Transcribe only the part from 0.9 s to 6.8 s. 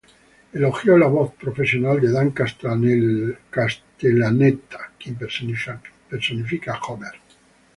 la voz profesional de Dan Castellaneta, quien personifica a